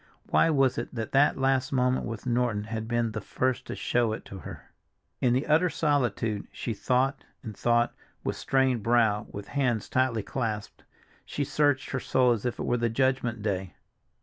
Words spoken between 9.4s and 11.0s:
hands tightly clasped.